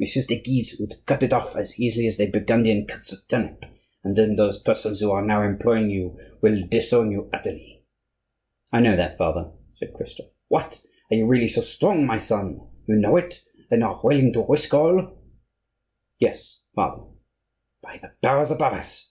Messieurs 0.00 0.26
de 0.26 0.36
Guise 0.40 0.74
would 0.80 0.96
cut 1.06 1.22
it 1.22 1.32
off 1.32 1.54
as 1.54 1.78
easily 1.78 2.06
as 2.08 2.16
the 2.16 2.28
Burgundian 2.28 2.86
cuts 2.88 3.12
a 3.12 3.24
turnip, 3.28 3.64
and 4.02 4.16
then 4.16 4.34
those 4.34 4.58
persons 4.58 4.98
who 5.00 5.12
are 5.12 5.24
now 5.24 5.42
employing 5.42 5.90
you 5.90 6.18
will 6.42 6.66
disown 6.68 7.12
you 7.12 7.30
utterly." 7.32 7.84
"I 8.72 8.80
know 8.80 8.96
that, 8.96 9.16
father," 9.16 9.52
said 9.70 9.94
Christophe. 9.94 10.32
"What! 10.48 10.82
are 11.12 11.16
you 11.16 11.26
really 11.28 11.46
so 11.46 11.60
strong, 11.60 12.04
my 12.04 12.18
son? 12.18 12.66
You 12.88 12.96
know 12.96 13.16
it, 13.16 13.44
and 13.70 13.84
are 13.84 14.00
willing 14.02 14.32
to 14.32 14.44
risk 14.48 14.74
all?" 14.74 15.22
"Yes, 16.18 16.62
father." 16.74 17.04
"By 17.80 17.98
the 17.98 18.10
powers 18.20 18.50
above 18.50 18.72
us!" 18.72 19.04